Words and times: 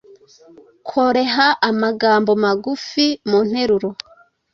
Koreha 0.89 1.47
amagambo 1.69 2.31
magufi 2.43 3.05
munteruro 3.29 3.89